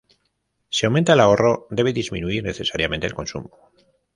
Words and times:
Si 0.71 0.87
aumenta 0.87 1.13
el 1.13 1.19
ahorro, 1.19 1.67
debe 1.69 1.93
disminuir 1.93 2.43
necesariamente 2.43 3.05
el 3.05 3.13
consumo. 3.13 3.51